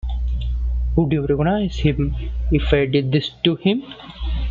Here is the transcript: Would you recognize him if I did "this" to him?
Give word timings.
Would 0.95 1.11
you 1.11 1.21
recognize 1.27 1.77
him 1.77 2.15
if 2.51 2.73
I 2.73 2.87
did 2.87 3.11
"this" 3.11 3.29
to 3.43 3.55
him? 3.55 3.83